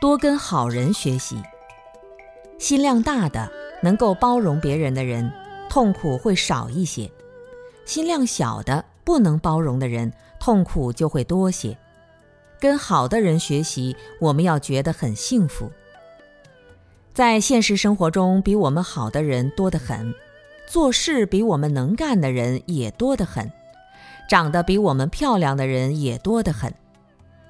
[0.00, 1.42] 多跟好人学习。
[2.58, 3.50] 心量大的，
[3.82, 5.32] 能够包容别人的人，
[5.68, 7.10] 痛苦会少一些；
[7.84, 11.76] 心量小的，不能包容的人，痛苦就会多些。
[12.60, 15.70] 跟好的人学习，我们要觉得很幸福。
[17.12, 20.14] 在现实生活中，比我们好的人多得很，
[20.68, 23.50] 做事比我们能干的人也多得很，
[24.28, 26.72] 长得比我们漂亮的人也多得很。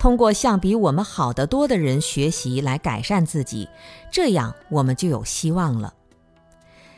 [0.00, 3.68] 通过向比我们好得多的人学习来改善自己，
[4.10, 5.92] 这样我们就有希望了。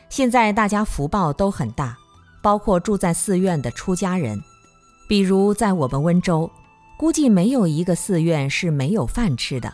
[0.07, 1.97] 现在大家福报都很大，
[2.41, 4.41] 包括住在寺院的出家人，
[5.05, 6.49] 比如在我们温州，
[6.97, 9.73] 估计没有一个寺院是没有饭吃的，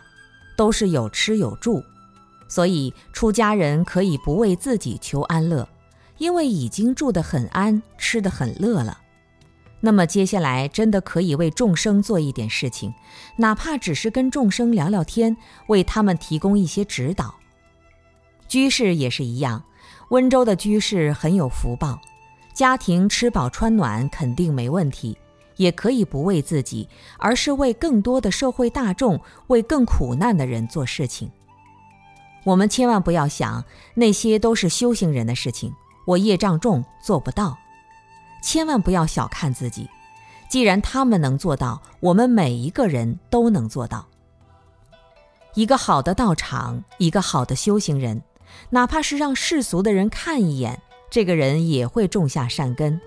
[0.56, 1.84] 都是有吃有住。
[2.48, 5.68] 所以，出家人可以不为自己求安乐，
[6.18, 8.99] 因为已经住得很安，吃得很乐了。
[9.82, 12.92] 那么，接下来真的可以为众生做一点事情，
[13.36, 15.36] 哪怕只是跟众生聊聊天，
[15.68, 17.34] 为他们提供一些指导。
[18.46, 19.64] 居士也是一样，
[20.10, 21.98] 温州的居士很有福报，
[22.52, 25.16] 家庭吃饱穿暖肯定没问题，
[25.56, 26.86] 也可以不为自己，
[27.18, 31.30] 而是为更多的社会大众，为更苦难的人做事情。
[32.44, 33.64] 我们千万不要想
[33.94, 35.72] 那些都是修行人的事情，
[36.06, 37.56] 我业障重做不到。
[38.42, 39.88] 千万不要小看自己，
[40.48, 44.06] 既然他们能做到，我们每一个人都能做到。
[45.54, 48.22] 一个好的道场，一个好的修行人，
[48.70, 50.80] 哪怕是让世俗的人看一眼，
[51.10, 53.00] 这个人也会种下善根。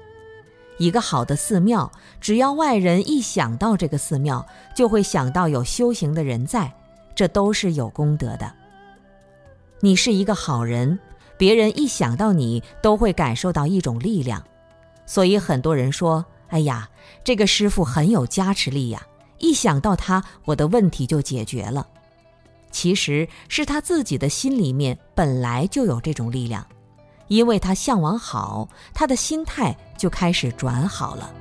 [0.77, 4.45] 一个好的寺庙，只要外人一想到这个寺庙，
[4.75, 6.73] 就会想到有修行的人在，
[7.15, 8.51] 这都是有功德的。
[9.79, 10.99] 你是一个好人，
[11.37, 14.43] 别人一想到你，都会感受到一种力量。
[15.13, 16.89] 所以很多人说：“哎呀，
[17.23, 19.05] 这个师傅很有加持力呀！
[19.37, 21.87] 一想到他，我的问题就解决了。”
[22.73, 26.65] 其实是他自己的心里面本来就有这种力量，
[27.27, 31.31] 因为他向往好，他的心态就开始转好了。